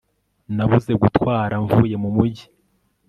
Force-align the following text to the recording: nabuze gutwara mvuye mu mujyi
nabuze 0.55 0.91
gutwara 1.01 1.53
mvuye 1.63 1.95
mu 2.03 2.09
mujyi 2.15 2.45